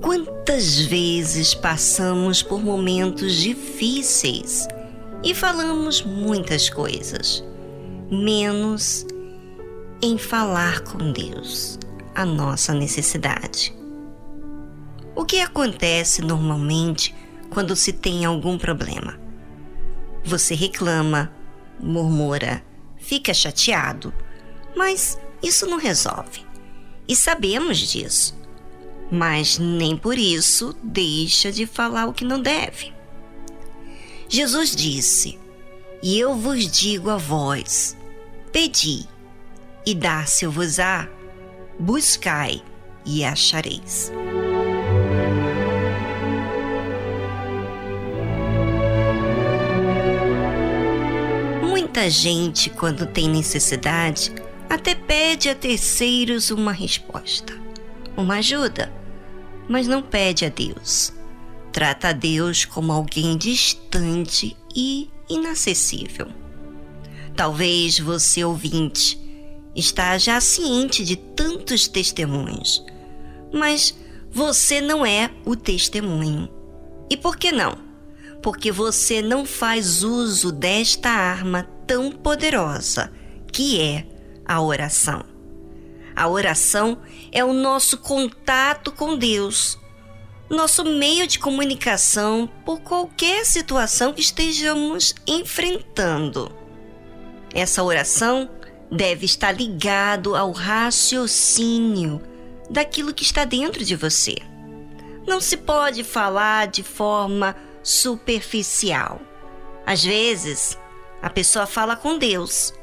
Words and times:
Quantas 0.00 0.78
vezes 0.80 1.52
passamos 1.52 2.40
por 2.40 2.62
momentos 2.62 3.34
difíceis 3.34 4.68
e 5.24 5.34
falamos 5.34 6.02
muitas 6.02 6.70
coisas, 6.70 7.42
menos 8.08 9.04
em 10.00 10.16
falar 10.16 10.82
com 10.84 11.10
Deus 11.10 11.80
a 12.14 12.24
nossa 12.24 12.72
necessidade. 12.72 13.74
O 15.16 15.24
que 15.24 15.40
acontece 15.40 16.22
normalmente 16.22 17.12
quando 17.50 17.74
se 17.74 17.92
tem 17.92 18.24
algum 18.24 18.56
problema? 18.56 19.18
Você 20.24 20.54
reclama, 20.54 21.32
murmura, 21.80 22.62
fica 22.96 23.34
chateado, 23.34 24.14
mas 24.76 25.18
isso 25.42 25.66
não 25.66 25.78
resolve. 25.78 26.44
E 27.08 27.16
sabemos 27.16 27.78
disso 27.78 28.36
mas 29.10 29.58
nem 29.58 29.96
por 29.96 30.18
isso 30.18 30.74
deixa 30.82 31.52
de 31.52 31.66
falar 31.66 32.06
o 32.06 32.12
que 32.12 32.24
não 32.24 32.40
deve. 32.40 32.92
Jesus 34.28 34.74
disse: 34.74 35.38
E 36.02 36.18
eu 36.18 36.34
vos 36.34 36.70
digo 36.70 37.10
a 37.10 37.16
vós: 37.16 37.96
pedi, 38.52 39.06
e 39.84 39.94
dar-se-vos-á, 39.94 41.08
buscai 41.78 42.62
e 43.04 43.24
achareis. 43.24 44.10
Muita 51.96 52.10
gente, 52.10 52.68
quando 52.68 53.06
tem 53.06 53.26
necessidade, 53.26 54.30
até 54.68 54.94
pede 54.94 55.48
a 55.48 55.54
terceiros 55.54 56.50
uma 56.50 56.70
resposta 56.70 57.58
uma 58.14 58.34
ajuda, 58.34 58.92
mas 59.66 59.88
não 59.88 60.02
pede 60.02 60.44
a 60.44 60.50
Deus. 60.50 61.10
Trata 61.72 62.08
a 62.08 62.12
Deus 62.12 62.66
como 62.66 62.92
alguém 62.92 63.38
distante 63.38 64.54
e 64.74 65.08
inacessível. 65.26 66.28
Talvez 67.34 67.98
você, 67.98 68.44
ouvinte, 68.44 69.18
está 69.74 70.18
já 70.18 70.38
ciente 70.38 71.02
de 71.02 71.16
tantos 71.16 71.88
testemunhos, 71.88 72.84
mas 73.54 73.98
você 74.30 74.82
não 74.82 75.06
é 75.06 75.30
o 75.46 75.56
testemunho. 75.56 76.46
E 77.08 77.16
por 77.16 77.38
que 77.38 77.50
não? 77.50 77.85
Porque 78.46 78.70
você 78.70 79.20
não 79.20 79.44
faz 79.44 80.04
uso 80.04 80.52
desta 80.52 81.10
arma 81.10 81.68
tão 81.84 82.12
poderosa 82.12 83.12
que 83.50 83.80
é 83.82 84.06
a 84.44 84.62
oração. 84.62 85.24
A 86.14 86.28
oração 86.28 86.98
é 87.32 87.44
o 87.44 87.52
nosso 87.52 87.98
contato 87.98 88.92
com 88.92 89.18
Deus, 89.18 89.76
nosso 90.48 90.84
meio 90.84 91.26
de 91.26 91.40
comunicação 91.40 92.48
por 92.64 92.78
qualquer 92.82 93.44
situação 93.44 94.12
que 94.12 94.20
estejamos 94.20 95.12
enfrentando. 95.26 96.54
Essa 97.52 97.82
oração 97.82 98.48
deve 98.92 99.26
estar 99.26 99.50
ligado 99.50 100.36
ao 100.36 100.52
raciocínio 100.52 102.22
daquilo 102.70 103.12
que 103.12 103.24
está 103.24 103.44
dentro 103.44 103.84
de 103.84 103.96
você. 103.96 104.36
Não 105.26 105.40
se 105.40 105.56
pode 105.56 106.04
falar 106.04 106.68
de 106.68 106.84
forma 106.84 107.56
superficial. 107.86 109.20
Às 109.86 110.02
vezes, 110.02 110.76
a 111.22 111.30
pessoa 111.30 111.68
fala 111.68 111.94
com 111.94 112.18
Deus, 112.18 112.74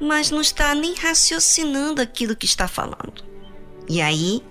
mas 0.00 0.28
não 0.28 0.40
está 0.40 0.74
nem 0.74 0.92
raciocinando 0.92 2.02
aquilo 2.02 2.34
que 2.34 2.44
está 2.44 2.66
falando. 2.66 3.22
E 3.88 4.02
aí, 4.02 4.42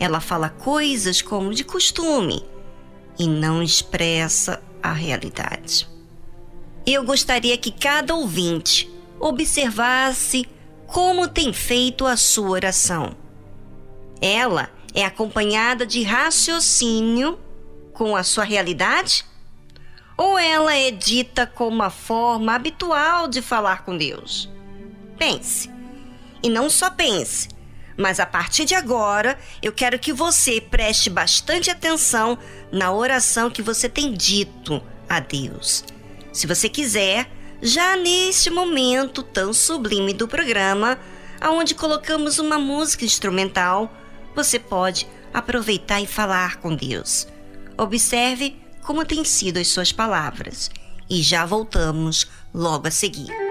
ela 0.00 0.20
fala 0.20 0.48
coisas 0.48 1.22
como 1.22 1.54
de 1.54 1.62
costume 1.62 2.44
e 3.16 3.28
não 3.28 3.62
expressa 3.62 4.60
a 4.82 4.92
realidade. 4.92 5.88
Eu 6.84 7.04
gostaria 7.04 7.56
que 7.56 7.70
cada 7.70 8.16
ouvinte 8.16 8.92
observasse 9.20 10.48
como 10.88 11.28
tem 11.28 11.52
feito 11.52 12.04
a 12.04 12.16
sua 12.16 12.50
oração. 12.50 13.14
Ela 14.20 14.68
é 14.92 15.04
acompanhada 15.04 15.86
de 15.86 16.02
raciocínio 16.02 17.38
com 17.98 18.14
a 18.14 18.22
sua 18.22 18.44
realidade? 18.44 19.26
Ou 20.16 20.38
ela 20.38 20.72
é 20.72 20.92
dita 20.92 21.48
como 21.48 21.74
uma 21.74 21.90
forma 21.90 22.54
habitual 22.54 23.26
de 23.26 23.42
falar 23.42 23.84
com 23.84 23.98
Deus? 23.98 24.48
Pense. 25.18 25.68
E 26.40 26.48
não 26.48 26.70
só 26.70 26.90
pense, 26.90 27.48
mas 27.96 28.20
a 28.20 28.26
partir 28.26 28.64
de 28.64 28.76
agora 28.76 29.36
eu 29.60 29.72
quero 29.72 29.98
que 29.98 30.12
você 30.12 30.60
preste 30.60 31.10
bastante 31.10 31.70
atenção 31.70 32.38
na 32.70 32.92
oração 32.92 33.50
que 33.50 33.60
você 33.60 33.88
tem 33.88 34.14
dito 34.14 34.80
a 35.08 35.18
Deus. 35.18 35.84
Se 36.32 36.46
você 36.46 36.68
quiser, 36.68 37.28
já 37.60 37.96
neste 37.96 38.48
momento 38.48 39.24
tão 39.24 39.52
sublime 39.52 40.12
do 40.12 40.28
programa, 40.28 41.00
aonde 41.40 41.74
colocamos 41.74 42.38
uma 42.38 42.58
música 42.58 43.04
instrumental, 43.04 43.92
você 44.36 44.60
pode 44.60 45.08
aproveitar 45.34 46.00
e 46.00 46.06
falar 46.06 46.56
com 46.58 46.76
Deus. 46.76 47.26
Observe 47.78 48.56
como 48.82 49.04
têm 49.04 49.24
sido 49.24 49.58
as 49.58 49.68
suas 49.68 49.92
palavras 49.92 50.68
e 51.08 51.22
já 51.22 51.46
voltamos 51.46 52.28
logo 52.52 52.88
a 52.88 52.90
seguir. 52.90 53.47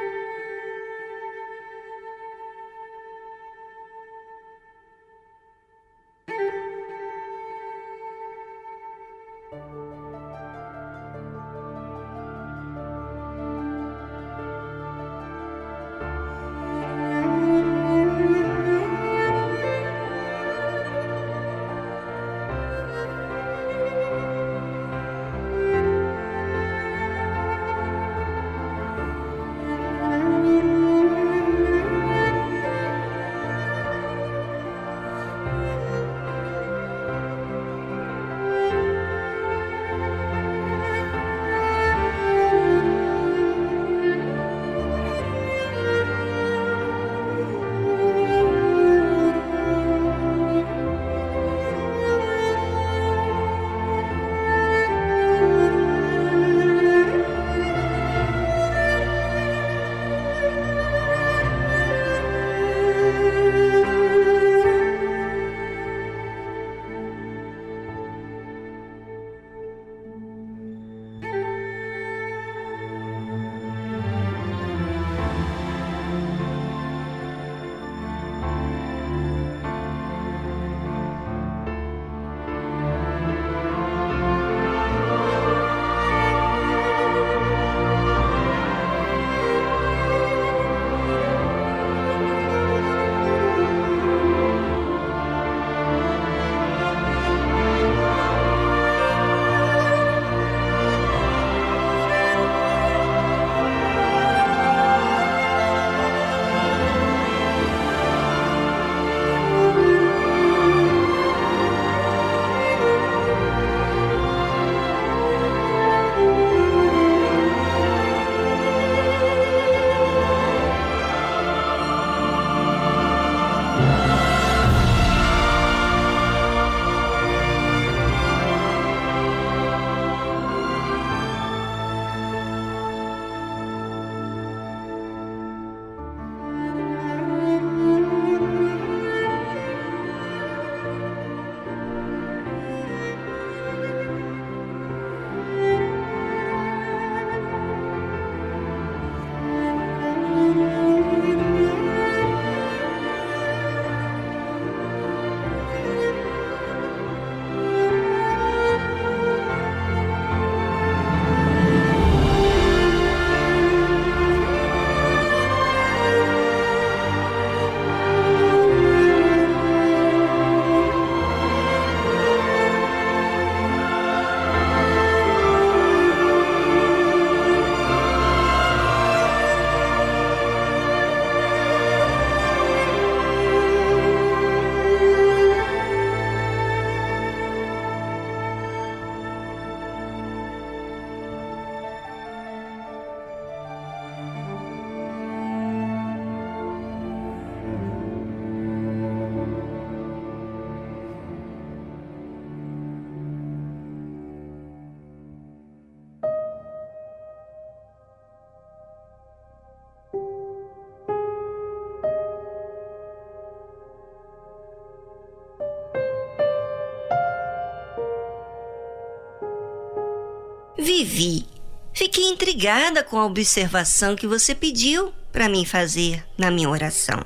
Vivi, 220.79 221.47
fiquei 221.91 222.25
intrigada 222.25 223.03
com 223.03 223.17
a 223.17 223.25
observação 223.25 224.15
que 224.15 224.27
você 224.27 224.53
pediu 224.53 225.11
para 225.31 225.49
mim 225.49 225.65
fazer 225.65 226.23
na 226.37 226.51
minha 226.51 226.69
oração. 226.69 227.25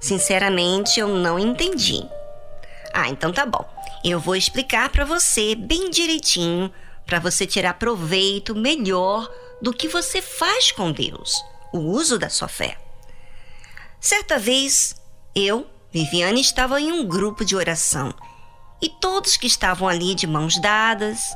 Sinceramente, 0.00 1.00
eu 1.00 1.08
não 1.08 1.40
entendi. 1.40 2.00
Ah, 2.94 3.08
então 3.08 3.32
tá 3.32 3.44
bom. 3.44 3.68
Eu 4.04 4.20
vou 4.20 4.36
explicar 4.36 4.90
para 4.90 5.04
você 5.04 5.56
bem 5.56 5.90
direitinho 5.90 6.72
para 7.04 7.18
você 7.18 7.46
tirar 7.46 7.74
proveito 7.74 8.54
melhor 8.54 9.28
do 9.60 9.72
que 9.72 9.88
você 9.88 10.22
faz 10.22 10.70
com 10.70 10.92
Deus, 10.92 11.42
o 11.72 11.78
uso 11.78 12.16
da 12.16 12.28
sua 12.28 12.46
fé. 12.46 12.78
Certa 14.00 14.38
vez, 14.38 14.94
eu, 15.34 15.66
Viviane, 15.90 16.40
estava 16.40 16.80
em 16.80 16.92
um 16.92 17.04
grupo 17.04 17.44
de 17.44 17.56
oração 17.56 18.14
e 18.80 18.88
todos 18.88 19.36
que 19.36 19.48
estavam 19.48 19.88
ali 19.88 20.14
de 20.14 20.28
mãos 20.28 20.60
dadas 20.60 21.34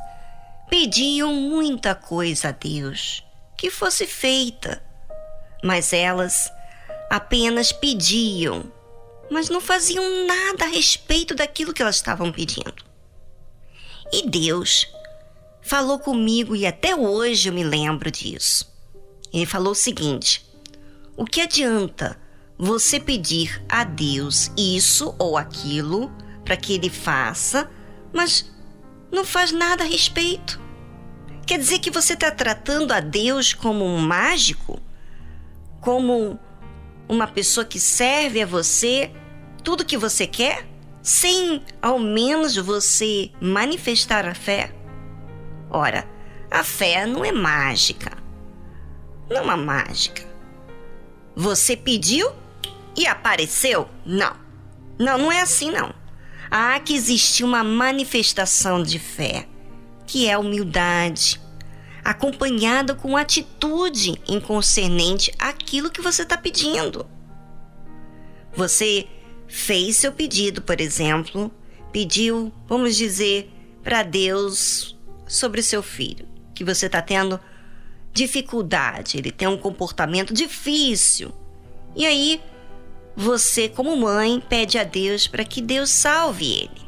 pediam 0.72 1.34
muita 1.34 1.94
coisa 1.94 2.48
a 2.48 2.50
Deus 2.50 3.22
que 3.58 3.70
fosse 3.70 4.06
feita, 4.06 4.82
mas 5.62 5.92
elas 5.92 6.50
apenas 7.10 7.72
pediam, 7.72 8.72
mas 9.30 9.50
não 9.50 9.60
faziam 9.60 10.26
nada 10.26 10.64
a 10.64 10.68
respeito 10.68 11.34
daquilo 11.34 11.74
que 11.74 11.82
elas 11.82 11.96
estavam 11.96 12.32
pedindo. 12.32 12.82
E 14.10 14.26
Deus 14.26 14.90
falou 15.60 15.98
comigo 15.98 16.56
e 16.56 16.64
até 16.64 16.96
hoje 16.96 17.50
eu 17.50 17.52
me 17.52 17.62
lembro 17.62 18.10
disso. 18.10 18.74
Ele 19.30 19.44
falou 19.44 19.72
o 19.72 19.76
seguinte: 19.76 20.42
o 21.14 21.26
que 21.26 21.42
adianta 21.42 22.18
você 22.56 22.98
pedir 22.98 23.62
a 23.68 23.84
Deus 23.84 24.50
isso 24.56 25.14
ou 25.18 25.36
aquilo 25.36 26.10
para 26.46 26.56
que 26.56 26.72
ele 26.72 26.88
faça, 26.88 27.70
mas 28.10 28.50
não 29.10 29.22
faz 29.22 29.52
nada 29.52 29.84
a 29.84 29.86
respeito? 29.86 30.61
Quer 31.46 31.58
dizer 31.58 31.80
que 31.80 31.90
você 31.90 32.14
está 32.14 32.30
tratando 32.30 32.92
a 32.92 33.00
Deus 33.00 33.52
como 33.52 33.84
um 33.84 33.98
mágico? 33.98 34.80
Como 35.80 36.38
uma 37.08 37.26
pessoa 37.26 37.66
que 37.66 37.80
serve 37.80 38.40
a 38.42 38.46
você 38.46 39.12
tudo 39.62 39.84
que 39.84 39.96
você 39.96 40.26
quer, 40.26 40.66
sem 41.02 41.62
ao 41.80 41.98
menos 41.98 42.56
você 42.56 43.30
manifestar 43.40 44.26
a 44.26 44.34
fé? 44.34 44.74
Ora, 45.70 46.08
a 46.50 46.62
fé 46.62 47.06
não 47.06 47.24
é 47.24 47.32
mágica. 47.32 48.16
Não 49.30 49.50
é 49.50 49.56
mágica. 49.56 50.22
Você 51.34 51.76
pediu 51.76 52.30
e 52.96 53.06
apareceu? 53.06 53.88
Não. 54.04 54.36
Não, 54.98 55.16
não 55.18 55.32
é 55.32 55.40
assim 55.40 55.70
não. 55.70 55.94
Há 56.50 56.78
que 56.80 56.94
existir 56.94 57.44
uma 57.44 57.64
manifestação 57.64 58.82
de 58.82 58.98
fé, 58.98 59.48
que 60.12 60.28
é 60.28 60.36
humildade, 60.36 61.40
acompanhada 62.04 62.94
com 62.94 63.16
atitude 63.16 64.20
em 64.28 64.38
concernente 64.38 65.32
àquilo 65.38 65.90
que 65.90 66.02
você 66.02 66.20
está 66.20 66.36
pedindo. 66.36 67.06
Você 68.54 69.06
fez 69.48 69.96
seu 69.96 70.12
pedido, 70.12 70.60
por 70.60 70.82
exemplo, 70.82 71.50
pediu, 71.90 72.52
vamos 72.68 72.94
dizer, 72.94 73.50
para 73.82 74.02
Deus 74.02 74.98
sobre 75.26 75.62
seu 75.62 75.82
filho, 75.82 76.28
que 76.54 76.62
você 76.62 76.84
está 76.84 77.00
tendo 77.00 77.40
dificuldade, 78.12 79.16
ele 79.16 79.32
tem 79.32 79.48
um 79.48 79.56
comportamento 79.56 80.34
difícil. 80.34 81.32
E 81.96 82.04
aí, 82.04 82.38
você, 83.16 83.66
como 83.66 83.96
mãe, 83.96 84.42
pede 84.46 84.76
a 84.76 84.84
Deus 84.84 85.26
para 85.26 85.42
que 85.42 85.62
Deus 85.62 85.88
salve 85.88 86.52
ele. 86.52 86.82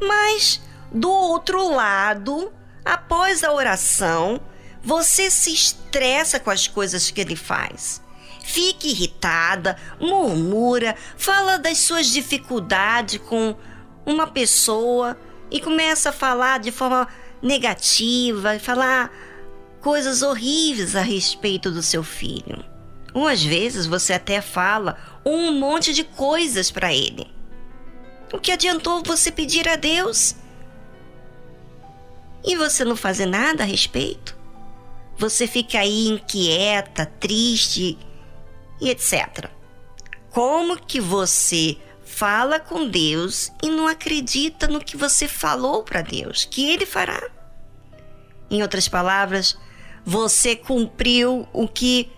Mas, 0.00 0.60
do 0.96 1.10
outro 1.10 1.74
lado, 1.74 2.50
após 2.82 3.44
a 3.44 3.52
oração, 3.52 4.40
você 4.82 5.30
se 5.30 5.52
estressa 5.52 6.40
com 6.40 6.50
as 6.50 6.66
coisas 6.66 7.10
que 7.10 7.20
ele 7.20 7.36
faz. 7.36 8.00
Fica 8.42 8.86
irritada, 8.86 9.76
murmura, 10.00 10.96
fala 11.18 11.58
das 11.58 11.78
suas 11.78 12.06
dificuldades 12.06 13.20
com 13.28 13.54
uma 14.06 14.26
pessoa 14.26 15.18
e 15.50 15.60
começa 15.60 16.08
a 16.08 16.12
falar 16.12 16.60
de 16.60 16.72
forma 16.72 17.06
negativa 17.42 18.56
e 18.56 18.58
falar 18.58 19.12
coisas 19.82 20.22
horríveis 20.22 20.96
a 20.96 21.02
respeito 21.02 21.70
do 21.70 21.82
seu 21.82 22.02
filho. 22.02 22.64
Ou 23.12 23.28
às 23.28 23.42
vezes 23.42 23.86
você 23.86 24.14
até 24.14 24.40
fala 24.40 24.96
um 25.26 25.52
monte 25.52 25.92
de 25.92 26.04
coisas 26.04 26.70
para 26.70 26.94
ele. 26.94 27.26
O 28.32 28.38
que 28.38 28.50
adiantou 28.50 29.02
você 29.04 29.30
pedir 29.30 29.68
a 29.68 29.76
Deus? 29.76 30.36
E 32.46 32.56
você 32.56 32.84
não 32.84 32.96
fazer 32.96 33.26
nada 33.26 33.64
a 33.64 33.66
respeito? 33.66 34.36
Você 35.18 35.46
fica 35.46 35.80
aí 35.80 36.06
inquieta, 36.06 37.04
triste 37.04 37.98
e 38.80 38.88
etc. 38.90 39.50
Como 40.30 40.76
que 40.76 41.00
você 41.00 41.76
fala 42.04 42.60
com 42.60 42.88
Deus 42.88 43.50
e 43.62 43.68
não 43.68 43.88
acredita 43.88 44.68
no 44.68 44.80
que 44.80 44.96
você 44.96 45.26
falou 45.26 45.82
para 45.82 46.02
Deus, 46.02 46.44
que 46.44 46.70
ele 46.70 46.86
fará? 46.86 47.22
Em 48.50 48.62
outras 48.62 48.88
palavras, 48.88 49.58
você 50.04 50.54
cumpriu 50.54 51.48
o 51.52 51.66
que 51.66 52.12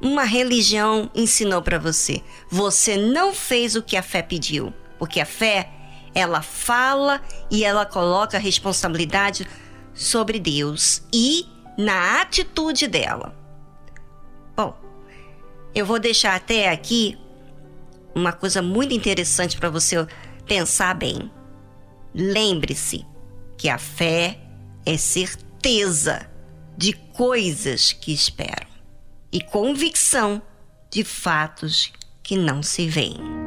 uma 0.00 0.24
religião 0.24 1.10
ensinou 1.14 1.62
para 1.62 1.78
você. 1.78 2.22
Você 2.50 2.96
não 2.96 3.32
fez 3.32 3.74
o 3.74 3.82
que 3.82 3.96
a 3.96 4.02
fé 4.02 4.20
pediu, 4.20 4.74
porque 4.98 5.20
a 5.20 5.26
fé 5.26 5.70
ela 6.14 6.42
fala 6.42 7.20
e 7.50 7.64
ela 7.64 7.84
coloca 7.84 8.36
a 8.36 8.40
responsabilidade 8.40 9.46
sobre 9.92 10.38
Deus 10.38 11.02
e 11.12 11.46
na 11.76 12.20
atitude 12.20 12.86
dela. 12.86 13.34
Bom, 14.56 14.76
eu 15.74 15.84
vou 15.84 15.98
deixar 15.98 16.36
até 16.36 16.70
aqui 16.70 17.18
uma 18.14 18.32
coisa 18.32 18.62
muito 18.62 18.94
interessante 18.94 19.56
para 19.56 19.68
você 19.68 20.06
pensar 20.46 20.94
bem. 20.94 21.30
Lembre-se 22.14 23.04
que 23.58 23.68
a 23.68 23.78
fé 23.78 24.38
é 24.86 24.96
certeza 24.96 26.30
de 26.76 26.92
coisas 26.92 27.92
que 27.92 28.12
esperam 28.12 28.68
e 29.32 29.40
convicção 29.40 30.40
de 30.90 31.02
fatos 31.02 31.92
que 32.22 32.36
não 32.36 32.62
se 32.62 32.86
veem. 32.88 33.43